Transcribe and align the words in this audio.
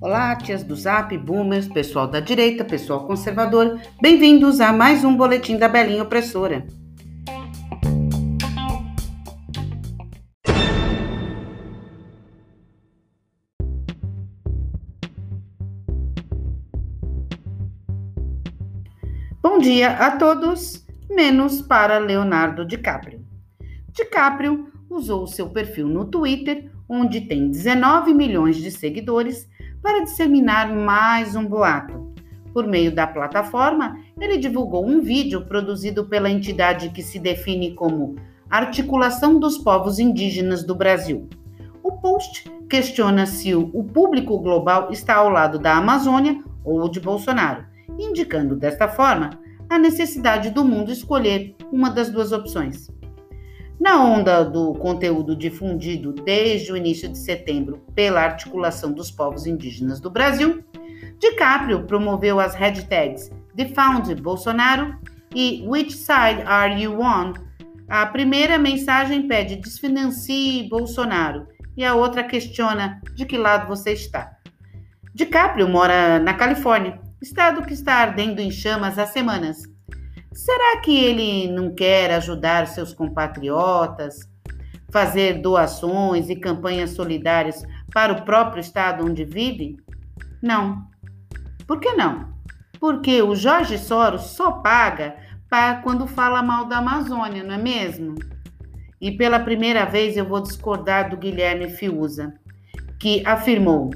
Olá, 0.00 0.36
tias 0.36 0.62
do 0.62 0.76
Zap, 0.76 1.16
boomers, 1.18 1.68
pessoal 1.68 2.06
da 2.06 2.20
direita, 2.20 2.64
pessoal 2.64 3.06
conservador, 3.06 3.80
bem-vindos 4.00 4.60
a 4.60 4.72
mais 4.72 5.04
um 5.04 5.16
boletim 5.16 5.56
da 5.56 5.68
Belinha 5.68 6.02
Opressora. 6.02 6.66
Bom 19.42 19.58
dia 19.58 19.90
a 19.90 20.16
todos, 20.16 20.86
menos 21.10 21.60
para 21.60 21.98
Leonardo 21.98 22.64
DiCaprio. 22.64 23.26
DiCaprio 23.92 24.77
usou 24.90 25.26
seu 25.26 25.50
perfil 25.50 25.86
no 25.88 26.04
Twitter, 26.04 26.70
onde 26.88 27.22
tem 27.22 27.50
19 27.50 28.14
milhões 28.14 28.56
de 28.56 28.70
seguidores, 28.70 29.48
para 29.82 30.02
disseminar 30.02 30.74
mais 30.74 31.36
um 31.36 31.44
boato. 31.46 32.12
Por 32.52 32.66
meio 32.66 32.92
da 32.94 33.06
plataforma, 33.06 33.98
ele 34.20 34.38
divulgou 34.38 34.86
um 34.86 35.00
vídeo 35.00 35.44
produzido 35.46 36.06
pela 36.06 36.30
entidade 36.30 36.90
que 36.90 37.02
se 37.02 37.18
define 37.18 37.74
como 37.74 38.16
Articulação 38.50 39.38
dos 39.38 39.58
Povos 39.58 39.98
Indígenas 39.98 40.64
do 40.64 40.74
Brasil. 40.74 41.28
O 41.82 41.92
post 41.92 42.50
questiona 42.68 43.26
se 43.26 43.54
o 43.54 43.84
público 43.84 44.38
global 44.38 44.90
está 44.90 45.16
ao 45.16 45.28
lado 45.28 45.58
da 45.58 45.76
Amazônia 45.76 46.42
ou 46.64 46.88
de 46.88 46.98
Bolsonaro, 46.98 47.64
indicando 47.98 48.56
desta 48.56 48.88
forma 48.88 49.30
a 49.70 49.78
necessidade 49.78 50.50
do 50.50 50.64
mundo 50.64 50.90
escolher 50.90 51.54
uma 51.70 51.90
das 51.90 52.10
duas 52.10 52.32
opções. 52.32 52.90
Na 53.80 54.02
onda 54.02 54.42
do 54.44 54.74
conteúdo 54.74 55.36
difundido 55.36 56.12
desde 56.12 56.72
o 56.72 56.76
início 56.76 57.08
de 57.08 57.16
setembro 57.16 57.78
pela 57.94 58.22
Articulação 58.22 58.92
dos 58.92 59.08
Povos 59.08 59.46
Indígenas 59.46 60.00
do 60.00 60.10
Brasil, 60.10 60.64
DiCaprio 61.20 61.84
promoveu 61.84 62.40
as 62.40 62.56
hashtags 62.56 63.30
Defound 63.54 64.12
Bolsonaro 64.16 64.98
e 65.32 65.64
Which 65.64 65.92
Side 65.92 66.42
Are 66.44 66.74
You 66.80 67.00
On? 67.00 67.32
A 67.88 68.04
primeira 68.06 68.58
mensagem 68.58 69.28
pede 69.28 69.56
desfinancie 69.56 70.68
Bolsonaro 70.68 71.46
e 71.76 71.84
a 71.84 71.94
outra 71.94 72.24
questiona 72.24 73.00
de 73.14 73.24
que 73.24 73.38
lado 73.38 73.68
você 73.68 73.92
está. 73.92 74.32
DiCaprio 75.14 75.68
mora 75.68 76.18
na 76.18 76.34
Califórnia, 76.34 77.00
estado 77.22 77.62
que 77.62 77.74
está 77.74 77.94
ardendo 77.94 78.40
em 78.40 78.50
chamas 78.50 78.98
há 78.98 79.06
semanas 79.06 79.58
Será 80.38 80.80
que 80.80 80.96
ele 80.96 81.50
não 81.50 81.74
quer 81.74 82.12
ajudar 82.12 82.68
seus 82.68 82.94
compatriotas, 82.94 84.20
fazer 84.88 85.42
doações 85.42 86.30
e 86.30 86.36
campanhas 86.36 86.90
solidárias 86.90 87.60
para 87.92 88.12
o 88.12 88.22
próprio 88.22 88.60
estado 88.60 89.04
onde 89.04 89.24
vive? 89.24 89.78
Não. 90.40 90.86
Por 91.66 91.80
que 91.80 91.92
não? 91.94 92.32
Porque 92.78 93.20
o 93.20 93.34
Jorge 93.34 93.76
Soros 93.76 94.30
só 94.36 94.52
paga 94.52 95.16
para 95.50 95.82
quando 95.82 96.06
fala 96.06 96.40
mal 96.40 96.66
da 96.66 96.78
Amazônia, 96.78 97.42
não 97.42 97.56
é 97.56 97.58
mesmo? 97.58 98.14
E 99.00 99.10
pela 99.10 99.40
primeira 99.40 99.86
vez 99.86 100.16
eu 100.16 100.24
vou 100.24 100.40
discordar 100.40 101.10
do 101.10 101.16
Guilherme 101.16 101.68
Fiuza, 101.68 102.32
que 103.00 103.26
afirmou, 103.26 103.90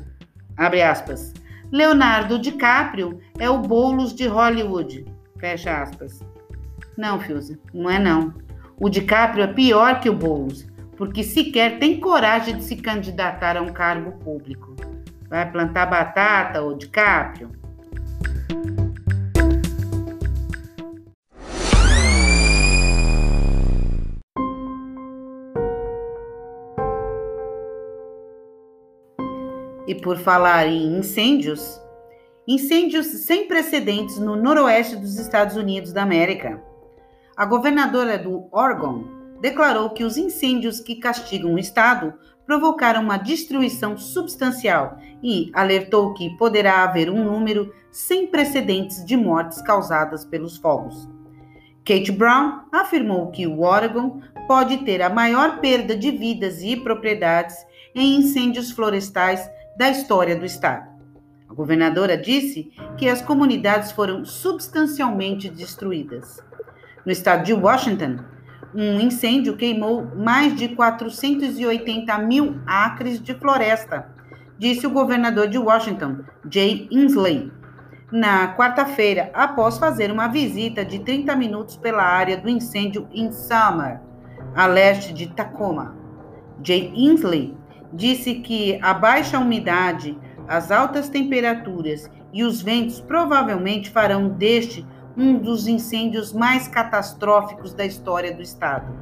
abre 0.56 0.82
aspas, 0.82 1.32
Leonardo 1.70 2.36
DiCaprio 2.36 3.20
é 3.38 3.48
o 3.48 3.58
Boulos 3.58 4.12
de 4.12 4.26
Hollywood, 4.26 5.04
fecha 5.42 5.82
aspas. 5.82 6.24
Não, 6.96 7.18
Fiuza, 7.18 7.58
não 7.74 7.90
é 7.90 7.98
não. 7.98 8.32
O 8.78 8.88
DiCaprio 8.88 9.42
é 9.42 9.48
pior 9.48 9.98
que 9.98 10.08
o 10.08 10.14
Boulos, 10.14 10.64
porque 10.96 11.24
sequer 11.24 11.80
tem 11.80 11.98
coragem 11.98 12.56
de 12.56 12.62
se 12.62 12.76
candidatar 12.76 13.56
a 13.56 13.60
um 13.60 13.72
cargo 13.72 14.12
público. 14.20 14.76
Vai 15.28 15.50
plantar 15.50 15.86
batata, 15.86 16.62
ô 16.62 16.74
DiCaprio? 16.74 17.50
E 29.88 29.94
por 29.96 30.16
falar 30.18 30.68
em 30.68 30.98
incêndios, 30.98 31.81
incêndios 32.46 33.06
sem 33.06 33.46
precedentes 33.46 34.18
no 34.18 34.36
noroeste 34.36 34.96
dos 34.96 35.18
Estados 35.18 35.56
Unidos 35.56 35.92
da 35.92 36.02
América. 36.02 36.62
A 37.36 37.46
governadora 37.46 38.18
do 38.18 38.46
Oregon 38.50 39.04
declarou 39.40 39.90
que 39.90 40.04
os 40.04 40.16
incêndios 40.16 40.80
que 40.80 40.96
castigam 40.96 41.54
o 41.54 41.58
estado 41.58 42.14
provocaram 42.46 43.02
uma 43.02 43.16
destruição 43.16 43.96
substancial 43.96 44.98
e 45.22 45.50
alertou 45.54 46.12
que 46.14 46.36
poderá 46.36 46.82
haver 46.82 47.08
um 47.08 47.24
número 47.24 47.72
sem 47.90 48.26
precedentes 48.26 49.04
de 49.04 49.16
mortes 49.16 49.62
causadas 49.62 50.24
pelos 50.24 50.56
fogos. 50.56 51.08
Kate 51.84 52.12
Brown 52.12 52.60
afirmou 52.70 53.30
que 53.30 53.46
o 53.46 53.62
Oregon 53.62 54.20
pode 54.46 54.78
ter 54.78 55.02
a 55.02 55.10
maior 55.10 55.60
perda 55.60 55.96
de 55.96 56.10
vidas 56.10 56.62
e 56.62 56.76
propriedades 56.76 57.56
em 57.94 58.16
incêndios 58.16 58.70
florestais 58.70 59.48
da 59.76 59.90
história 59.90 60.36
do 60.36 60.44
estado. 60.44 60.91
A 61.52 61.54
governadora 61.54 62.16
disse 62.16 62.72
que 62.96 63.06
as 63.06 63.20
comunidades 63.20 63.92
foram 63.92 64.24
substancialmente 64.24 65.50
destruídas. 65.50 66.42
No 67.04 67.12
estado 67.12 67.44
de 67.44 67.52
Washington, 67.52 68.20
um 68.74 68.98
incêndio 68.98 69.54
queimou 69.54 70.02
mais 70.16 70.56
de 70.56 70.68
480 70.68 72.16
mil 72.20 72.58
acres 72.66 73.20
de 73.20 73.34
floresta, 73.34 74.08
disse 74.58 74.86
o 74.86 74.90
governador 74.90 75.46
de 75.46 75.58
Washington, 75.58 76.20
Jay 76.50 76.88
Inslee, 76.90 77.52
na 78.10 78.56
quarta-feira, 78.56 79.30
após 79.34 79.76
fazer 79.76 80.10
uma 80.10 80.28
visita 80.28 80.82
de 80.82 81.00
30 81.00 81.36
minutos 81.36 81.76
pela 81.76 82.02
área 82.02 82.38
do 82.38 82.48
incêndio 82.48 83.06
em 83.12 83.30
Summer, 83.30 84.00
a 84.54 84.64
leste 84.66 85.12
de 85.12 85.26
Tacoma. 85.26 85.94
Jay 86.62 86.90
Inslee 86.96 87.54
disse 87.92 88.36
que 88.36 88.78
a 88.80 88.94
baixa 88.94 89.38
umidade, 89.38 90.16
as 90.52 90.70
altas 90.70 91.08
temperaturas 91.08 92.10
e 92.30 92.44
os 92.44 92.60
ventos 92.60 93.00
provavelmente 93.00 93.88
farão 93.88 94.28
deste 94.28 94.86
um 95.16 95.38
dos 95.38 95.66
incêndios 95.66 96.30
mais 96.30 96.68
catastróficos 96.68 97.72
da 97.72 97.86
história 97.86 98.34
do 98.34 98.42
estado. 98.42 98.92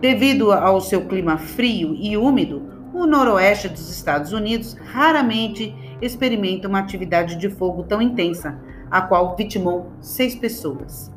Devido 0.00 0.52
ao 0.52 0.80
seu 0.80 1.06
clima 1.06 1.38
frio 1.38 1.96
e 1.96 2.16
úmido, 2.16 2.62
o 2.92 3.04
noroeste 3.04 3.68
dos 3.68 3.90
Estados 3.90 4.32
Unidos 4.32 4.74
raramente 4.74 5.74
experimenta 6.00 6.68
uma 6.68 6.78
atividade 6.78 7.34
de 7.34 7.50
fogo 7.50 7.82
tão 7.82 8.00
intensa, 8.00 8.56
a 8.88 9.02
qual 9.02 9.34
vitimou 9.34 9.90
seis 10.00 10.36
pessoas. 10.36 11.12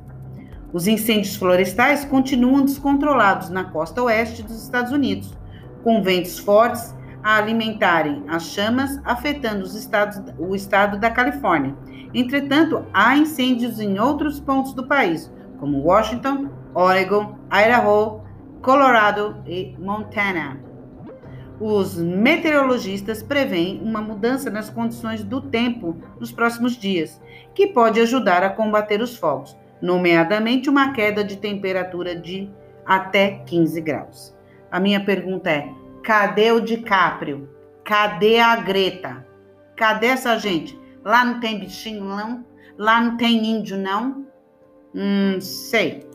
Os 0.73 0.87
incêndios 0.87 1.35
florestais 1.35 2.03
continuam 2.03 2.65
descontrolados 2.65 3.51
na 3.51 3.65
costa 3.65 4.01
oeste 4.01 4.41
dos 4.41 4.63
Estados 4.63 4.91
Unidos, 4.91 5.31
com 5.83 6.01
ventos 6.01 6.39
fortes 6.39 6.96
a 7.27 7.39
alimentarem 7.39 8.23
as 8.29 8.43
chamas, 8.43 9.01
afetando 9.03 9.65
estados, 9.65 10.17
o 10.39 10.55
estado 10.55 10.97
da 10.97 11.11
Califórnia. 11.11 11.75
Entretanto, 12.13 12.85
há 12.93 13.17
incêndios 13.17 13.81
em 13.81 13.99
outros 13.99 14.39
pontos 14.39 14.71
do 14.71 14.87
país, 14.87 15.29
como 15.59 15.83
Washington, 15.83 16.47
Oregon, 16.73 17.37
Idaho, 17.51 18.21
Colorado 18.61 19.43
e 19.45 19.75
Montana. 19.77 20.57
Os 21.59 21.97
meteorologistas 21.97 23.21
preveem 23.21 23.81
uma 23.83 24.01
mudança 24.01 24.49
nas 24.49 24.69
condições 24.69 25.21
do 25.21 25.41
tempo 25.41 25.97
nos 26.21 26.31
próximos 26.31 26.77
dias, 26.77 27.21
que 27.53 27.67
pode 27.67 27.99
ajudar 27.99 28.41
a 28.41 28.51
combater 28.51 29.01
os 29.01 29.17
fogos, 29.17 29.53
nomeadamente 29.81 30.69
uma 30.69 30.93
queda 30.93 31.25
de 31.25 31.35
temperatura 31.35 32.15
de 32.15 32.49
até 32.85 33.43
15 33.45 33.81
graus. 33.81 34.33
A 34.71 34.79
minha 34.79 35.03
pergunta 35.03 35.49
é: 35.49 35.69
Cadê 36.07 36.53
o 36.53 36.61
DiCaprio? 36.61 37.49
Cadê 37.83 38.39
a 38.39 38.55
Greta? 38.55 39.27
Cadê 39.75 40.05
essa 40.05 40.39
gente? 40.39 40.79
Lá 41.03 41.25
não 41.25 41.41
tem 41.41 41.59
bichinho, 41.59 42.05
não? 42.05 42.45
Lá 42.77 43.01
não 43.01 43.17
tem 43.17 43.45
índio, 43.45 43.77
não? 43.77 44.25
Hum, 44.95 45.41
sei. 45.41 46.07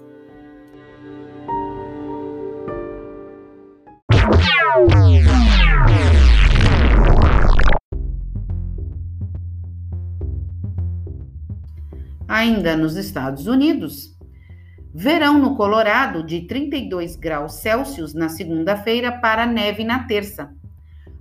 Ainda 12.27 12.79
nos 12.79 12.97
Estados 12.97 13.47
Unidos, 13.47 14.19
Verão 14.95 15.39
no 15.39 15.57
Colorado 15.57 16.23
de 16.23 16.43
32 16.43 17.17
graus 17.17 17.55
Celsius 17.55 18.13
na 18.13 18.29
segunda-feira 18.29 19.11
para 19.11 19.47
neve 19.47 19.85
na 19.85 20.01
terça. 20.01 20.53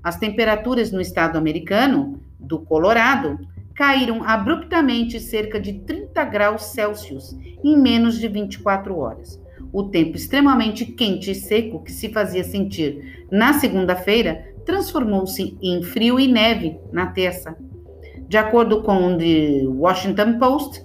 As 0.03 0.17
temperaturas 0.17 0.91
no 0.91 0.99
estado 0.99 1.37
americano 1.37 2.19
do 2.37 2.59
Colorado 2.59 3.39
caíram 3.73 4.23
abruptamente 4.23 5.19
cerca 5.19 5.59
de 5.59 5.73
30 5.73 6.25
graus 6.25 6.63
Celsius 6.65 7.33
em 7.63 7.77
menos 7.77 8.19
de 8.19 8.27
24 8.27 8.97
horas. 8.97 9.39
o 9.73 9.83
tempo 9.83 10.17
extremamente 10.17 10.85
quente 10.85 11.31
e 11.31 11.35
seco 11.35 11.81
que 11.81 11.93
se 11.93 12.09
fazia 12.09 12.43
sentir 12.43 13.25
na 13.31 13.53
segunda-feira 13.53 14.53
transformou-se 14.65 15.57
em 15.61 15.81
frio 15.81 16.19
e 16.19 16.27
neve 16.27 16.77
na 16.91 17.07
terça. 17.07 17.55
De 18.27 18.37
acordo 18.37 18.81
com 18.81 19.13
o 19.13 19.17
The 19.17 19.65
Washington 19.65 20.37
Post, 20.37 20.83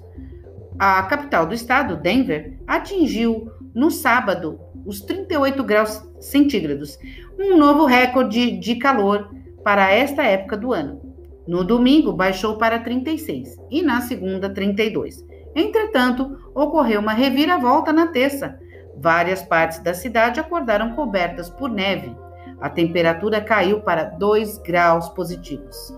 a 0.78 1.02
capital 1.02 1.46
do 1.46 1.54
estado, 1.54 1.96
Denver, 1.96 2.55
atingiu 2.66 3.50
no 3.74 3.90
sábado 3.90 4.58
os 4.84 5.00
38 5.00 5.62
graus 5.64 6.02
centígrados, 6.20 6.98
um 7.38 7.56
novo 7.56 7.84
recorde 7.84 8.52
de 8.52 8.76
calor 8.76 9.28
para 9.64 9.92
esta 9.92 10.22
época 10.22 10.56
do 10.56 10.72
ano. 10.72 11.00
No 11.46 11.62
domingo, 11.62 12.12
baixou 12.12 12.56
para 12.56 12.78
36 12.78 13.56
e 13.70 13.82
na 13.82 14.00
segunda, 14.00 14.48
32. 14.48 15.24
Entretanto, 15.54 16.38
ocorreu 16.54 17.00
uma 17.00 17.12
reviravolta 17.12 17.92
na 17.92 18.08
terça. 18.08 18.58
Várias 18.96 19.42
partes 19.42 19.78
da 19.78 19.94
cidade 19.94 20.40
acordaram 20.40 20.94
cobertas 20.94 21.48
por 21.48 21.70
neve. 21.70 22.14
A 22.60 22.68
temperatura 22.68 23.40
caiu 23.40 23.80
para 23.80 24.04
2 24.04 24.58
graus 24.58 25.08
positivos. 25.10 25.94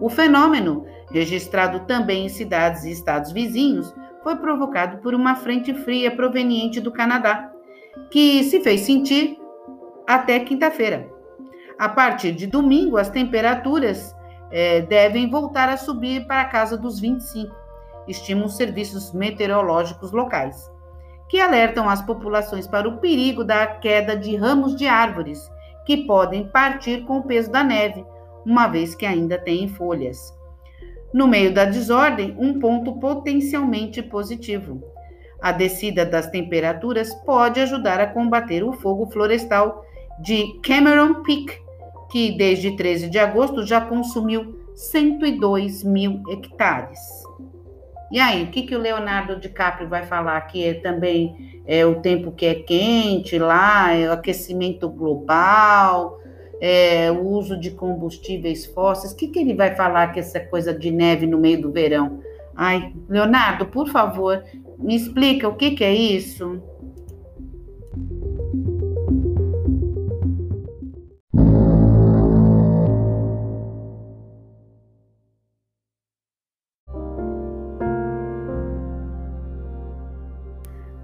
O 0.00 0.08
fenômeno, 0.08 0.86
registrado 1.10 1.80
também 1.80 2.26
em 2.26 2.28
cidades 2.28 2.84
e 2.84 2.90
estados 2.90 3.32
vizinhos, 3.32 3.92
foi 4.26 4.34
provocado 4.34 4.98
por 4.98 5.14
uma 5.14 5.36
frente 5.36 5.72
fria 5.72 6.10
proveniente 6.10 6.80
do 6.80 6.90
Canadá, 6.90 7.48
que 8.10 8.42
se 8.42 8.60
fez 8.60 8.80
sentir 8.80 9.38
até 10.04 10.40
quinta-feira. 10.40 11.08
A 11.78 11.88
partir 11.88 12.32
de 12.32 12.44
domingo, 12.44 12.96
as 12.96 13.08
temperaturas 13.08 14.16
é, 14.50 14.80
devem 14.80 15.30
voltar 15.30 15.68
a 15.68 15.76
subir 15.76 16.26
para 16.26 16.40
a 16.40 16.44
casa 16.46 16.76
dos 16.76 16.98
25, 16.98 17.54
estimam 18.08 18.46
os 18.46 18.56
serviços 18.56 19.12
meteorológicos 19.12 20.10
locais, 20.10 20.68
que 21.28 21.38
alertam 21.38 21.88
as 21.88 22.02
populações 22.02 22.66
para 22.66 22.88
o 22.88 22.98
perigo 22.98 23.44
da 23.44 23.64
queda 23.64 24.16
de 24.16 24.34
ramos 24.34 24.74
de 24.74 24.88
árvores, 24.88 25.48
que 25.84 25.98
podem 25.98 26.48
partir 26.48 27.04
com 27.04 27.18
o 27.18 27.22
peso 27.22 27.48
da 27.52 27.62
neve, 27.62 28.04
uma 28.44 28.66
vez 28.66 28.92
que 28.92 29.06
ainda 29.06 29.38
têm 29.38 29.68
folhas. 29.68 30.35
No 31.16 31.26
meio 31.26 31.50
da 31.50 31.64
desordem, 31.64 32.36
um 32.38 32.60
ponto 32.60 32.92
potencialmente 33.00 34.02
positivo. 34.02 34.82
A 35.40 35.50
descida 35.50 36.04
das 36.04 36.26
temperaturas 36.26 37.14
pode 37.24 37.58
ajudar 37.58 37.98
a 37.98 38.06
combater 38.06 38.62
o 38.62 38.74
fogo 38.74 39.06
florestal 39.06 39.82
de 40.20 40.60
Cameron 40.62 41.22
Peak, 41.22 41.58
que 42.10 42.36
desde 42.36 42.76
13 42.76 43.08
de 43.08 43.18
agosto 43.18 43.64
já 43.64 43.80
consumiu 43.80 44.60
102 44.74 45.82
mil 45.84 46.22
hectares. 46.28 47.00
E 48.12 48.20
aí, 48.20 48.44
o 48.44 48.48
que, 48.48 48.64
que 48.64 48.76
o 48.76 48.78
Leonardo 48.78 49.40
DiCaprio 49.40 49.88
vai 49.88 50.04
falar? 50.04 50.38
Que 50.42 50.66
é 50.66 50.74
também 50.74 51.62
é 51.66 51.86
o 51.86 52.02
tempo 52.02 52.30
que 52.30 52.44
é 52.44 52.56
quente 52.56 53.38
lá, 53.38 53.90
é 53.90 54.06
o 54.06 54.12
aquecimento 54.12 54.86
global, 54.86 56.20
é, 56.60 57.10
o 57.10 57.26
uso 57.26 57.58
de 57.58 57.70
combustíveis 57.70 58.66
fósseis. 58.66 59.12
O 59.12 59.16
que, 59.16 59.28
que 59.28 59.38
ele 59.38 59.54
vai 59.54 59.74
falar 59.74 60.08
que 60.08 60.20
essa 60.20 60.40
coisa 60.40 60.72
de 60.72 60.90
neve 60.90 61.26
no 61.26 61.38
meio 61.38 61.60
do 61.60 61.72
verão? 61.72 62.20
Ai, 62.54 62.92
Leonardo, 63.08 63.66
por 63.66 63.88
favor, 63.88 64.42
me 64.78 64.96
explica 64.96 65.48
o 65.48 65.54
que, 65.54 65.72
que 65.72 65.84
é 65.84 65.94
isso? 65.94 66.62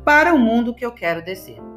para 0.04 0.34
o 0.34 0.38
mundo 0.38 0.74
que 0.74 0.84
eu 0.84 0.92
quero 0.92 1.24
descer. 1.24 1.71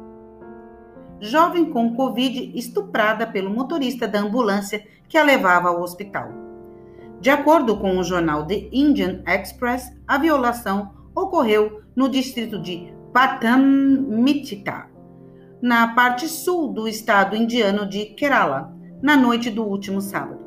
Jovem 1.20 1.70
com 1.70 1.94
Covid 1.94 2.52
estuprada 2.54 3.26
pelo 3.26 3.50
motorista 3.50 4.06
da 4.06 4.20
ambulância 4.20 4.86
que 5.08 5.16
a 5.16 5.22
levava 5.22 5.68
ao 5.68 5.80
hospital. 5.80 6.28
De 7.20 7.30
acordo 7.30 7.78
com 7.78 7.96
o 7.96 8.04
jornal 8.04 8.44
The 8.44 8.68
Indian 8.70 9.22
Express, 9.26 9.90
a 10.06 10.18
violação 10.18 10.90
ocorreu 11.14 11.80
no 11.94 12.08
distrito 12.08 12.58
de 12.58 12.92
Pathamithita, 13.12 14.90
na 15.62 15.94
parte 15.94 16.28
sul 16.28 16.72
do 16.72 16.86
estado 16.86 17.34
indiano 17.34 17.88
de 17.88 18.06
Kerala, 18.06 18.76
na 19.00 19.16
noite 19.16 19.50
do 19.50 19.64
último 19.64 20.02
sábado. 20.02 20.38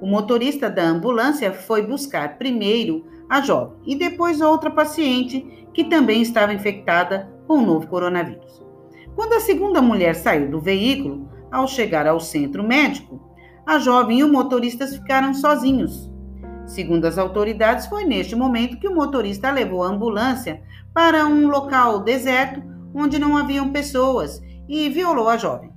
O 0.00 0.06
motorista 0.06 0.68
da 0.68 0.82
ambulância 0.82 1.52
foi 1.52 1.86
buscar 1.86 2.36
primeiro 2.36 3.06
a 3.30 3.40
jovem 3.40 3.78
e 3.86 3.96
depois 3.96 4.42
outra 4.42 4.70
paciente 4.70 5.66
que 5.72 5.84
também 5.84 6.20
estava 6.20 6.52
infectada 6.52 7.32
com 7.46 7.54
o 7.54 7.66
novo 7.66 7.86
coronavírus. 7.86 8.61
Quando 9.14 9.34
a 9.34 9.40
segunda 9.40 9.82
mulher 9.82 10.14
saiu 10.14 10.50
do 10.50 10.60
veículo, 10.60 11.28
ao 11.50 11.68
chegar 11.68 12.06
ao 12.06 12.18
centro 12.18 12.62
médico, 12.62 13.20
a 13.66 13.78
jovem 13.78 14.20
e 14.20 14.24
o 14.24 14.32
motorista 14.32 14.86
ficaram 14.86 15.34
sozinhos. 15.34 16.10
Segundo 16.66 17.04
as 17.04 17.18
autoridades, 17.18 17.86
foi 17.86 18.04
neste 18.04 18.34
momento 18.34 18.78
que 18.78 18.88
o 18.88 18.94
motorista 18.94 19.50
levou 19.50 19.82
a 19.82 19.88
ambulância 19.88 20.62
para 20.94 21.26
um 21.26 21.48
local 21.48 22.00
deserto 22.00 22.62
onde 22.94 23.18
não 23.18 23.36
haviam 23.36 23.70
pessoas 23.70 24.40
e 24.68 24.88
violou 24.88 25.28
a 25.28 25.36
jovem. 25.36 25.70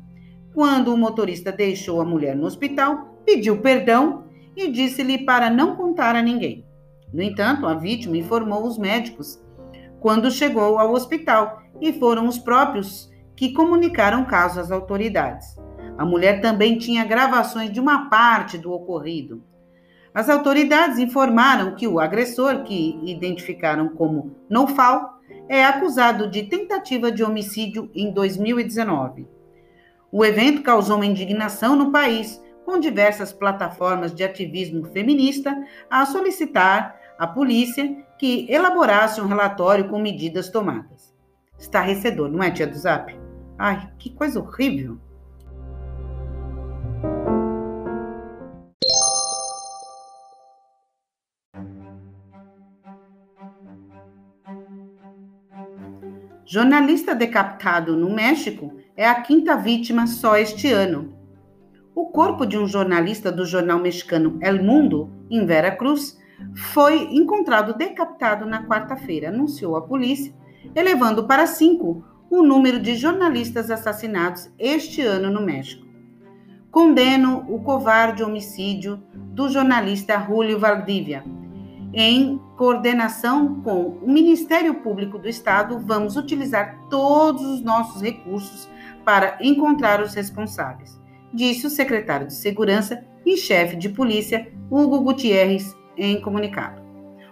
Quando 0.53 0.93
o 0.93 0.97
motorista 0.97 1.51
deixou 1.51 1.99
a 1.99 2.05
mulher 2.05 2.35
no 2.35 2.45
hospital, 2.45 3.19
pediu 3.25 3.61
perdão 3.61 4.23
e 4.55 4.71
disse-lhe 4.71 5.25
para 5.25 5.49
não 5.49 5.75
contar 5.75 6.15
a 6.15 6.21
ninguém. 6.21 6.65
No 7.13 7.21
entanto, 7.21 7.65
a 7.65 7.73
vítima 7.73 8.17
informou 8.17 8.65
os 8.65 8.77
médicos 8.77 9.41
quando 9.99 10.31
chegou 10.31 10.77
ao 10.77 10.93
hospital 10.93 11.61
e 11.81 11.91
foram 11.93 12.27
os 12.27 12.37
próprios 12.37 13.09
que 13.35 13.53
comunicaram 13.53 14.23
o 14.23 14.25
caso 14.25 14.59
às 14.59 14.71
autoridades. 14.71 15.57
A 15.97 16.05
mulher 16.05 16.41
também 16.41 16.77
tinha 16.77 17.05
gravações 17.05 17.71
de 17.71 17.79
uma 17.79 18.09
parte 18.09 18.57
do 18.57 18.71
ocorrido. 18.71 19.43
As 20.13 20.29
autoridades 20.29 20.97
informaram 20.97 21.75
que 21.75 21.87
o 21.87 21.99
agressor, 21.99 22.63
que 22.63 22.99
identificaram 23.03 23.89
como 23.89 24.35
Nofal, 24.49 25.19
é 25.49 25.63
acusado 25.65 26.29
de 26.29 26.43
tentativa 26.43 27.11
de 27.11 27.23
homicídio 27.23 27.89
em 27.93 28.11
2019. 28.11 29.27
O 30.11 30.23
evento 30.23 30.63
causou 30.63 30.95
uma 30.95 31.05
indignação 31.05 31.75
no 31.75 31.91
país, 31.91 32.41
com 32.65 32.79
diversas 32.79 33.31
plataformas 33.31 34.13
de 34.13 34.23
ativismo 34.23 34.85
feminista 34.85 35.55
a 35.89 36.05
solicitar 36.05 36.99
à 37.19 37.27
polícia 37.27 37.95
que 38.17 38.47
elaborasse 38.49 39.21
um 39.21 39.27
relatório 39.27 39.87
com 39.87 39.99
medidas 39.99 40.49
tomadas. 40.49 41.13
Estarrecedor, 41.59 42.29
não 42.29 42.41
é, 42.41 42.49
tia 42.49 42.65
do 42.65 42.75
Zap? 42.75 43.24
Ai, 43.57 43.89
que 43.97 44.09
coisa 44.09 44.39
horrível. 44.39 44.97
Jornalista 56.45 57.15
decapitado 57.15 57.95
no 57.97 58.13
México 58.13 58.73
é 58.95 59.07
a 59.07 59.21
quinta 59.21 59.55
vítima 59.55 60.05
só 60.05 60.37
este 60.37 60.71
ano. 60.71 61.13
O 61.95 62.07
corpo 62.07 62.45
de 62.45 62.57
um 62.57 62.67
jornalista 62.67 63.31
do 63.31 63.45
jornal 63.45 63.79
mexicano 63.79 64.37
El 64.41 64.61
Mundo, 64.63 65.11
em 65.29 65.45
Vera 65.45 65.71
Cruz, 65.71 66.19
foi 66.73 67.15
encontrado 67.15 67.73
decapitado 67.73 68.45
na 68.45 68.65
quarta-feira, 68.65 69.29
anunciou 69.29 69.75
a 69.75 69.81
polícia, 69.81 70.33
elevando 70.75 71.25
para 71.25 71.47
cinco 71.47 72.03
o 72.35 72.43
número 72.43 72.79
de 72.79 72.95
jornalistas 72.95 73.71
assassinados 73.71 74.49
este 74.59 75.01
ano 75.01 75.31
no 75.31 75.41
México. 75.41 75.85
Condeno 76.69 77.45
o 77.47 77.59
covarde 77.59 78.23
homicídio 78.23 79.01
do 79.13 79.47
jornalista 79.47 80.19
Julio 80.19 80.59
Valdívia. 80.59 81.23
Em 81.93 82.37
coordenação 82.57 83.61
com 83.61 83.99
o 84.01 84.11
Ministério 84.11 84.73
Público 84.75 85.17
do 85.17 85.29
Estado, 85.29 85.79
vamos 85.79 86.17
utilizar 86.17 86.77
todos 86.89 87.41
os 87.41 87.61
nossos 87.61 88.01
recursos 88.01 88.69
para 89.05 89.37
encontrar 89.39 90.01
os 90.01 90.13
responsáveis, 90.13 90.99
disse 91.33 91.65
o 91.65 91.69
secretário 91.69 92.27
de 92.27 92.33
Segurança 92.33 93.01
e 93.25 93.37
chefe 93.37 93.77
de 93.77 93.87
polícia, 93.87 94.51
Hugo 94.69 94.99
Gutierrez, 94.99 95.73
em 95.95 96.19
comunicado. 96.19 96.81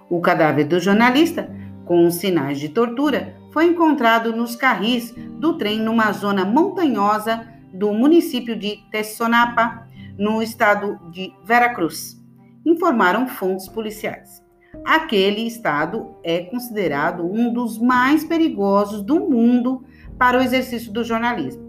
O 0.10 0.22
cadáver 0.22 0.64
do 0.66 0.80
jornalista, 0.80 1.54
com 1.84 2.10
sinais 2.10 2.58
de 2.58 2.70
tortura, 2.70 3.36
foi 3.54 3.68
encontrado 3.68 4.36
nos 4.36 4.56
carris 4.56 5.14
do 5.16 5.56
trem 5.56 5.80
numa 5.80 6.12
zona 6.12 6.44
montanhosa 6.44 7.48
do 7.72 7.94
município 7.94 8.58
de 8.58 8.78
Tessonapa, 8.90 9.88
no 10.18 10.42
estado 10.42 11.00
de 11.12 11.32
Veracruz, 11.46 12.20
informaram 12.66 13.28
fontes 13.28 13.68
policiais. 13.68 14.44
Aquele 14.84 15.46
estado 15.46 16.16
é 16.24 16.42
considerado 16.42 17.24
um 17.24 17.54
dos 17.54 17.80
mais 17.80 18.24
perigosos 18.24 19.04
do 19.04 19.20
mundo 19.20 19.84
para 20.18 20.40
o 20.40 20.42
exercício 20.42 20.92
do 20.92 21.04
jornalismo. 21.04 21.64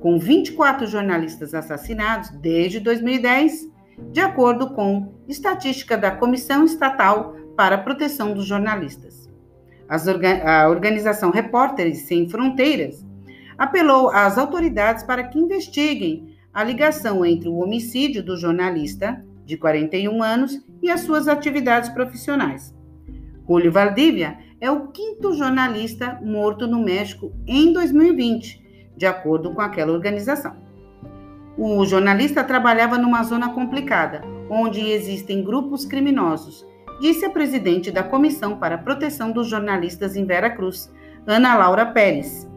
Com 0.00 0.18
24 0.18 0.86
jornalistas 0.86 1.54
assassinados 1.54 2.30
desde 2.40 2.80
2010, 2.80 3.70
de 4.12 4.20
acordo 4.20 4.74
com 4.74 5.14
estatística 5.26 5.96
da 5.96 6.10
Comissão 6.10 6.64
Estatal 6.64 7.34
para 7.56 7.76
a 7.76 7.82
Proteção 7.82 8.32
dos 8.34 8.46
Jornalistas. 8.46 9.27
A 9.88 10.68
organização 10.68 11.30
Repórteres 11.30 12.02
Sem 12.02 12.28
Fronteiras 12.28 13.04
apelou 13.56 14.10
às 14.10 14.36
autoridades 14.36 15.02
para 15.02 15.24
que 15.24 15.38
investiguem 15.38 16.36
a 16.52 16.62
ligação 16.62 17.24
entre 17.24 17.48
o 17.48 17.56
homicídio 17.56 18.22
do 18.22 18.36
jornalista, 18.36 19.24
de 19.44 19.56
41 19.56 20.22
anos, 20.22 20.60
e 20.82 20.90
as 20.90 21.00
suas 21.00 21.26
atividades 21.26 21.88
profissionais. 21.88 22.74
Julio 23.48 23.72
Valdívia 23.72 24.38
é 24.60 24.70
o 24.70 24.88
quinto 24.88 25.32
jornalista 25.34 26.20
morto 26.22 26.66
no 26.66 26.82
México 26.82 27.32
em 27.46 27.72
2020, 27.72 28.92
de 28.96 29.06
acordo 29.06 29.54
com 29.54 29.60
aquela 29.60 29.92
organização. 29.92 30.56
O 31.56 31.84
jornalista 31.84 32.44
trabalhava 32.44 32.98
numa 32.98 33.22
zona 33.22 33.52
complicada, 33.52 34.22
onde 34.50 34.80
existem 34.80 35.42
grupos 35.42 35.84
criminosos, 35.84 36.66
disse 37.00 37.24
a 37.24 37.30
presidente 37.30 37.90
da 37.90 38.02
Comissão 38.02 38.56
para 38.58 38.74
a 38.74 38.78
Proteção 38.78 39.32
dos 39.32 39.48
Jornalistas 39.48 40.16
em 40.16 40.24
Veracruz, 40.24 40.92
Ana 41.26 41.56
Laura 41.56 41.86
Pérez. 41.86 42.48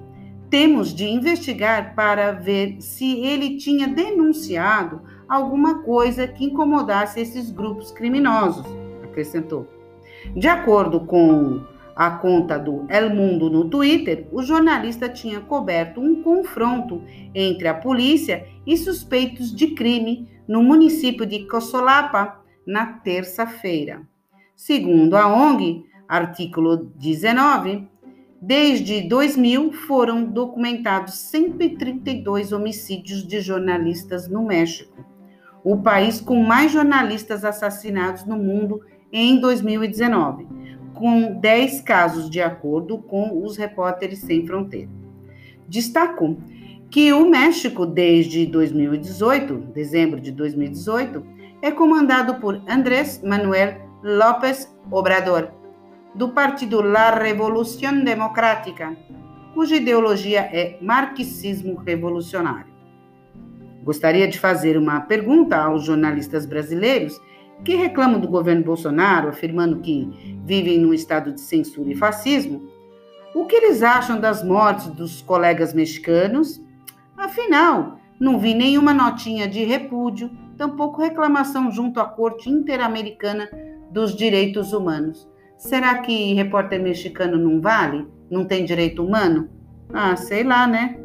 Temos 0.50 0.93
de 0.93 1.05
investigar 1.05 1.95
para 1.95 2.31
ver 2.31 2.81
se 2.81 3.19
ele 3.21 3.57
tinha 3.57 3.88
denunciado 3.88 5.01
alguma 5.27 5.81
coisa 5.83 6.27
que 6.27 6.45
incomodasse 6.45 7.21
esses 7.21 7.50
grupos 7.51 7.91
criminosos, 7.91 8.65
acrescentou. 9.03 9.67
De 10.36 10.48
acordo 10.48 11.01
com 11.01 11.62
a 11.95 12.12
conta 12.12 12.57
do 12.57 12.86
El 12.89 13.13
Mundo 13.15 13.50
no 13.50 13.69
Twitter, 13.69 14.27
o 14.31 14.41
jornalista 14.41 15.07
tinha 15.07 15.39
coberto 15.39 16.01
um 16.01 16.21
confronto 16.21 17.01
entre 17.33 17.67
a 17.67 17.74
polícia 17.74 18.48
e 18.65 18.75
suspeitos 18.75 19.55
de 19.55 19.67
crime 19.67 20.29
no 20.48 20.62
município 20.63 21.25
de 21.25 21.48
Cosolapa 21.48 22.41
na 22.65 22.86
terça-feira. 22.86 24.01
Segundo 24.61 25.17
a 25.17 25.25
ONG, 25.25 25.87
artículo 26.07 26.91
19, 26.95 27.87
desde 28.39 29.01
2000 29.09 29.71
foram 29.73 30.23
documentados 30.23 31.15
132 31.15 32.51
homicídios 32.51 33.27
de 33.27 33.41
jornalistas 33.41 34.27
no 34.27 34.45
México, 34.45 35.03
o 35.63 35.77
país 35.77 36.21
com 36.21 36.43
mais 36.43 36.71
jornalistas 36.71 37.43
assassinados 37.43 38.23
no 38.23 38.37
mundo 38.37 38.81
em 39.11 39.41
2019, 39.41 40.45
com 40.93 41.39
10 41.39 41.81
casos, 41.81 42.29
de 42.29 42.39
acordo 42.39 42.99
com 42.99 43.43
os 43.43 43.57
Repórteres 43.57 44.19
Sem 44.19 44.45
Fronteira. 44.45 44.91
Destaco 45.67 46.37
que 46.91 47.11
o 47.11 47.27
México, 47.27 47.83
desde 47.83 48.45
2018, 48.45 49.57
dezembro 49.73 50.21
de 50.21 50.31
2018, 50.31 51.25
é 51.63 51.71
comandado 51.71 52.35
por 52.35 52.61
Andrés 52.69 53.23
Manuel 53.23 53.89
López 54.03 54.67
Obrador, 54.89 55.51
do 56.15 56.29
partido 56.29 56.81
La 56.81 57.12
Revolución 57.12 58.03
Democrática, 58.03 58.98
cuja 59.53 59.75
ideologia 59.75 60.41
é 60.41 60.79
marxismo 60.81 61.75
revolucionário. 61.75 62.74
Gostaria 63.84 64.27
de 64.27 64.39
fazer 64.39 64.75
uma 64.75 65.01
pergunta 65.01 65.55
aos 65.55 65.84
jornalistas 65.84 66.48
brasileiros 66.48 67.22
que 67.63 67.75
reclamam 67.75 68.20
do 68.20 68.27
governo 68.27 68.63
Bolsonaro, 68.63 69.29
afirmando 69.29 69.81
que 69.81 70.41
vivem 70.43 70.79
num 70.79 70.96
estado 70.96 71.31
de 71.31 71.41
censura 71.41 71.91
e 71.91 71.96
fascismo. 71.96 72.67
O 73.36 73.46
que 73.46 73.55
eles 73.55 73.84
acham 73.84 74.20
das 74.20 74.43
mortes 74.43 74.88
dos 74.88 75.22
colegas 75.22 75.75
mexicanos? 75.75 76.60
Afinal, 77.15 78.00
não 78.20 78.39
vi 78.39 78.55
nenhuma 78.55 78.96
notinha 78.96 79.48
de 79.48 79.63
repúdio, 79.63 80.31
tampouco 80.58 81.03
reclamação 81.03 81.72
junto 81.72 82.00
à 82.00 82.05
Corte 82.05 82.50
Interamericana 82.50 83.48
dos 83.91 84.15
direitos 84.15 84.74
humanos. 84.74 85.29
Será 85.57 86.00
que 86.00 86.33
repórter 86.33 86.81
mexicano 86.81 87.38
não 87.38 87.62
vale? 87.62 88.07
Não 88.29 88.45
tem 88.45 88.65
direito 88.65 89.05
humano? 89.05 89.50
Ah, 89.93 90.15
sei 90.15 90.43
lá, 90.43 90.65
né? 90.65 90.98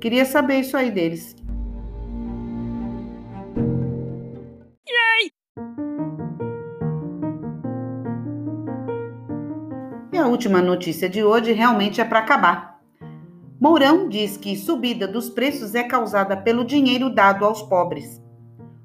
Queria 0.00 0.24
saber 0.24 0.60
isso 0.60 0.76
aí 0.76 0.90
deles. 0.90 1.34
E 10.12 10.18
a 10.18 10.26
última 10.26 10.60
notícia 10.60 11.08
de 11.08 11.22
hoje 11.22 11.52
realmente 11.52 12.00
é 12.00 12.04
para 12.04 12.20
acabar. 12.20 12.80
Mourão 13.60 14.08
diz 14.08 14.36
que 14.36 14.56
subida 14.56 15.06
dos 15.06 15.30
preços 15.30 15.74
é 15.74 15.82
causada 15.82 16.36
pelo 16.36 16.64
dinheiro 16.64 17.08
dado 17.08 17.44
aos 17.44 17.62
pobres. 17.62 18.22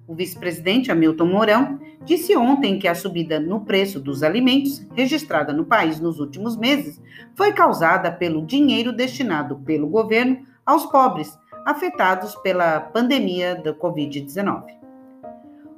O 0.08 0.16
vice-presidente 0.16 0.92
Hamilton 0.92 1.26
Mourão 1.26 1.80
disse 2.04 2.36
ontem 2.36 2.80
que 2.80 2.88
a 2.88 2.96
subida 2.96 3.40
no 3.40 3.62
preço 3.62 4.00
dos 4.00 4.24
alimentos, 4.24 4.86
registrada 4.94 5.54
no 5.54 5.66
país 5.66 6.00
nos 6.00 6.20
últimos 6.20 6.58
meses, 6.58 7.02
foi 7.36 7.54
causada 7.54 8.12
pelo 8.12 8.46
dinheiro 8.46 8.92
destinado 8.92 9.58
pelo 9.60 9.88
governo 9.88 10.46
aos 10.66 10.86
pobres 10.86 11.38
afetados 11.66 12.36
pela 12.38 12.80
pandemia 12.80 13.56
da 13.56 13.74
Covid-19. 13.74 14.64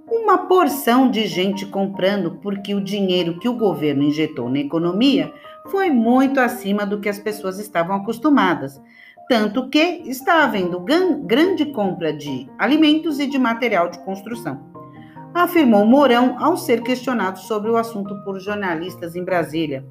Uma 0.09 0.37
porção 0.47 1.09
de 1.09 1.25
gente 1.27 1.65
comprando 1.65 2.39
porque 2.41 2.73
o 2.73 2.83
dinheiro 2.83 3.39
que 3.39 3.49
o 3.49 3.57
governo 3.57 4.03
injetou 4.03 4.49
na 4.49 4.59
economia 4.59 5.33
foi 5.69 5.89
muito 5.89 6.39
acima 6.39 6.85
do 6.85 6.99
que 6.99 7.09
as 7.09 7.19
pessoas 7.19 7.59
estavam 7.59 7.95
acostumadas, 7.95 8.81
tanto 9.27 9.69
que 9.69 10.03
está 10.05 10.43
havendo 10.43 10.79
grande 10.79 11.65
compra 11.67 12.13
de 12.13 12.47
alimentos 12.57 13.19
e 13.19 13.27
de 13.27 13.39
material 13.39 13.89
de 13.89 13.99
construção. 13.99 14.72
Afirmou 15.33 15.83
Mourão 15.83 16.37
ao 16.39 16.55
ser 16.55 16.83
questionado 16.83 17.39
sobre 17.39 17.71
o 17.71 17.75
assunto 17.75 18.15
por 18.23 18.39
jornalistas 18.39 19.15
em 19.15 19.23
Brasília. 19.23 19.83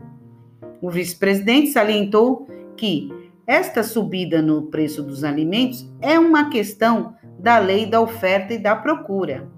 O 0.80 0.88
vice-presidente 0.88 1.72
salientou 1.72 2.46
que 2.76 3.10
esta 3.44 3.82
subida 3.82 4.40
no 4.40 4.62
preço 4.62 5.02
dos 5.02 5.24
alimentos 5.24 5.84
é 6.00 6.16
uma 6.16 6.48
questão 6.48 7.16
da 7.40 7.58
lei 7.58 7.86
da 7.86 8.00
oferta 8.00 8.54
e 8.54 8.58
da 8.58 8.76
procura. 8.76 9.48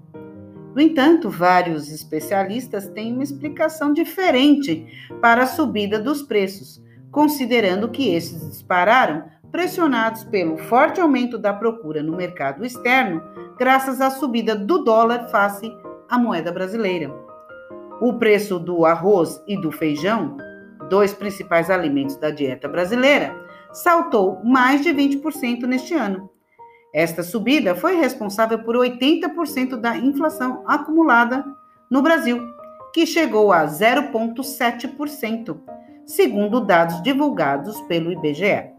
No 0.73 0.81
entanto, 0.81 1.29
vários 1.29 1.91
especialistas 1.91 2.87
têm 2.89 3.13
uma 3.13 3.23
explicação 3.23 3.93
diferente 3.93 4.87
para 5.21 5.43
a 5.43 5.47
subida 5.47 5.99
dos 5.99 6.23
preços, 6.23 6.83
considerando 7.11 7.89
que 7.89 8.09
esses 8.09 8.49
dispararam 8.49 9.23
pressionados 9.51 10.23
pelo 10.25 10.57
forte 10.57 10.99
aumento 10.99 11.37
da 11.37 11.53
procura 11.53 12.03
no 12.03 12.17
mercado 12.17 12.65
externo, 12.65 13.21
graças 13.57 14.01
à 14.01 14.09
subida 14.09 14.55
do 14.55 14.83
dólar 14.83 15.29
face 15.29 15.71
à 16.09 16.17
moeda 16.17 16.51
brasileira. 16.51 17.13
O 18.01 18.13
preço 18.13 18.59
do 18.59 18.85
arroz 18.85 19.41
e 19.47 19.55
do 19.59 19.71
feijão, 19.71 20.35
dois 20.89 21.13
principais 21.13 21.69
alimentos 21.69 22.17
da 22.17 22.29
dieta 22.29 22.67
brasileira, 22.67 23.35
saltou 23.71 24.41
mais 24.43 24.81
de 24.81 24.89
20% 24.93 25.63
neste 25.63 25.93
ano. 25.93 26.29
Esta 26.93 27.23
subida 27.23 27.75
foi 27.75 27.95
responsável 27.95 28.59
por 28.59 28.75
80% 28.75 29.75
da 29.77 29.97
inflação 29.97 30.63
acumulada 30.65 31.45
no 31.89 32.01
Brasil, 32.01 32.41
que 32.93 33.05
chegou 33.05 33.51
a 33.51 33.65
0,7%, 33.65 35.57
segundo 36.05 36.61
dados 36.61 37.01
divulgados 37.01 37.81
pelo 37.81 38.11
IBGE. 38.11 38.74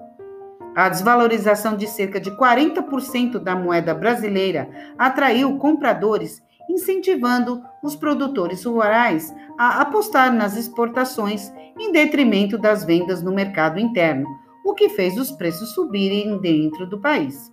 A 0.76 0.90
desvalorização 0.90 1.74
de 1.74 1.86
cerca 1.86 2.20
de 2.20 2.30
40% 2.32 3.38
da 3.38 3.56
moeda 3.56 3.94
brasileira 3.94 4.68
atraiu 4.98 5.56
compradores, 5.56 6.42
incentivando 6.68 7.62
os 7.82 7.96
produtores 7.96 8.62
rurais 8.62 9.34
a 9.58 9.80
apostar 9.80 10.30
nas 10.30 10.54
exportações 10.54 11.50
em 11.78 11.90
detrimento 11.92 12.58
das 12.58 12.84
vendas 12.84 13.22
no 13.22 13.32
mercado 13.32 13.80
interno, 13.80 14.26
o 14.62 14.74
que 14.74 14.90
fez 14.90 15.16
os 15.16 15.32
preços 15.32 15.72
subirem 15.72 16.38
dentro 16.42 16.86
do 16.86 17.00
país. 17.00 17.50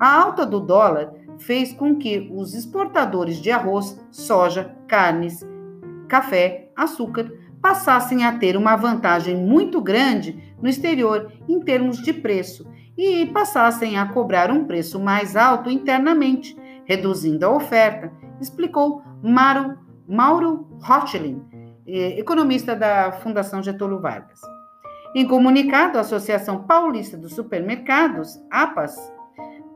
A 0.00 0.20
alta 0.20 0.44
do 0.44 0.58
dólar 0.58 1.12
fez 1.38 1.72
com 1.72 1.94
que 1.94 2.28
os 2.34 2.54
exportadores 2.54 3.36
de 3.36 3.52
arroz, 3.52 4.04
soja, 4.10 4.76
carnes, 4.88 5.46
café, 6.08 6.72
açúcar 6.74 7.30
passassem 7.60 8.24
a 8.24 8.36
ter 8.36 8.56
uma 8.56 8.74
vantagem 8.74 9.36
muito 9.36 9.80
grande 9.80 10.51
no 10.62 10.68
exterior 10.68 11.32
em 11.48 11.60
termos 11.60 11.98
de 11.98 12.12
preço 12.12 12.66
e 12.96 13.26
passassem 13.26 13.98
a 13.98 14.06
cobrar 14.06 14.50
um 14.50 14.64
preço 14.64 15.00
mais 15.00 15.36
alto 15.36 15.68
internamente, 15.68 16.56
reduzindo 16.84 17.44
a 17.44 17.50
oferta, 17.50 18.12
explicou 18.40 19.02
Mauro, 19.22 19.78
Mauro 20.08 20.66
Rothschild, 20.80 21.42
eh, 21.86 22.18
economista 22.18 22.76
da 22.76 23.12
Fundação 23.12 23.62
Getúlio 23.62 24.00
Vargas. 24.00 24.40
Em 25.14 25.26
comunicado, 25.26 25.98
a 25.98 26.02
Associação 26.02 26.62
Paulista 26.64 27.16
dos 27.16 27.34
Supermercados, 27.34 28.40
APAS, 28.50 28.96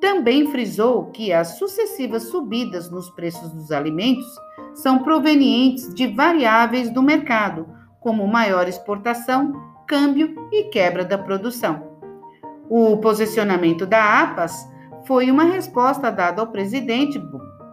também 0.00 0.50
frisou 0.50 1.07
que 1.07 1.33
as 1.33 1.59
sucessivas 1.59 2.25
subidas 2.25 2.90
nos 2.90 3.11
preços 3.11 3.50
dos 3.50 3.71
alimentos 3.71 4.26
são 4.75 5.02
provenientes 5.02 5.93
de 5.95 6.07
variáveis 6.07 6.90
do 6.90 7.02
mercado, 7.02 7.66
como 8.00 8.26
maior 8.26 8.69
exportação, 8.69 9.52
câmbio 9.87 10.49
e 10.52 10.64
quebra 10.64 11.05
da 11.05 11.16
produção. 11.16 11.97
O 12.69 12.97
posicionamento 12.99 13.87
da 13.87 14.23
APAS 14.23 14.69
foi 15.07 15.31
uma 15.31 15.45
resposta 15.45 16.11
dada 16.11 16.40
ao 16.40 16.49
presidente 16.49 17.23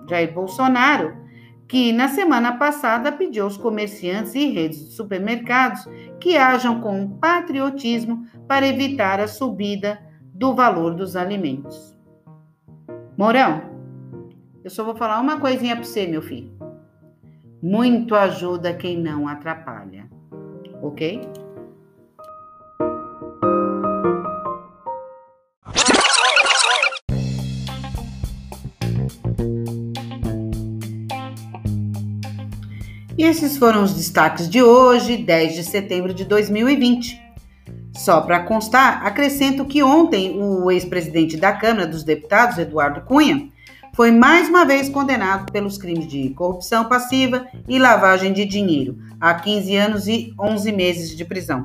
Jair 0.08 0.34
Bolsonaro, 0.34 1.17
que 1.67 1.91
na 1.91 2.08
semana 2.08 2.58
passada 2.58 3.12
pediu 3.12 3.46
aos 3.46 3.58
comerciantes 3.58 4.36
e 4.36 4.51
redes 4.51 4.86
de 4.86 4.93
supermercados 4.93 5.88
que 6.20 6.38
hajam 6.38 6.82
com 6.82 7.17
patriotismo 7.17 8.27
para 8.48 8.67
evitar 8.67 9.20
a 9.20 9.27
subida 9.27 10.00
do 10.34 10.53
valor 10.53 10.93
dos 10.93 11.15
alimentos. 11.15 11.98
Mourão, 13.17 13.62
eu 14.63 14.70
só 14.70 14.84
vou 14.84 14.96
falar 14.96 15.20
uma 15.20 15.39
coisinha 15.39 15.75
para 15.75 15.84
você, 15.84 16.05
meu 16.05 16.22
filho. 16.22 16.51
Muito 17.62 18.13
ajuda 18.13 18.74
quem 18.74 19.00
não 19.00 19.27
atrapalha, 19.27 20.10
ok? 20.82 21.22
Esses 33.23 33.57
foram 33.57 33.83
os 33.83 33.93
destaques 33.93 34.49
de 34.49 34.61
hoje, 34.61 35.15
10 35.15 35.55
de 35.55 35.63
setembro 35.63 36.13
de 36.13 36.25
2020. 36.25 37.17
Só 37.93 38.19
para 38.19 38.41
constar, 38.41 39.07
acrescento 39.07 39.63
que 39.63 39.81
ontem 39.81 40.37
o 40.37 40.69
ex-presidente 40.69 41.37
da 41.37 41.53
Câmara 41.53 41.87
dos 41.87 42.03
Deputados, 42.03 42.57
Eduardo 42.57 42.99
Cunha, 42.99 43.47
foi 43.95 44.11
mais 44.11 44.49
uma 44.49 44.65
vez 44.65 44.89
condenado 44.89 45.49
pelos 45.53 45.77
crimes 45.77 46.05
de 46.05 46.31
corrupção 46.31 46.83
passiva 46.89 47.47
e 47.65 47.79
lavagem 47.79 48.33
de 48.33 48.43
dinheiro, 48.43 48.97
a 49.21 49.33
15 49.33 49.75
anos 49.77 50.07
e 50.09 50.33
11 50.37 50.71
meses 50.73 51.15
de 51.15 51.23
prisão. 51.23 51.63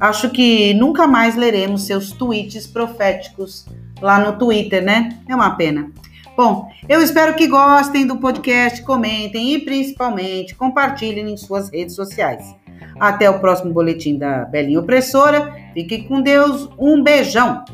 Acho 0.00 0.30
que 0.30 0.72
nunca 0.72 1.06
mais 1.06 1.36
leremos 1.36 1.84
seus 1.84 2.10
tweets 2.10 2.66
proféticos 2.66 3.66
lá 4.00 4.18
no 4.18 4.38
Twitter, 4.38 4.82
né? 4.82 5.18
É 5.28 5.34
uma 5.34 5.56
pena. 5.56 5.92
Bom, 6.36 6.68
eu 6.86 7.00
espero 7.00 7.34
que 7.34 7.46
gostem 7.46 8.06
do 8.06 8.18
podcast, 8.18 8.82
comentem 8.82 9.54
e 9.54 9.58
principalmente 9.58 10.54
compartilhem 10.54 11.32
em 11.32 11.36
suas 11.36 11.70
redes 11.70 11.94
sociais. 11.94 12.54
Até 13.00 13.28
o 13.30 13.40
próximo 13.40 13.72
boletim 13.72 14.18
da 14.18 14.44
Belinha 14.44 14.80
Opressora. 14.80 15.54
Fiquem 15.72 16.06
com 16.06 16.20
Deus. 16.20 16.68
Um 16.78 17.02
beijão. 17.02 17.64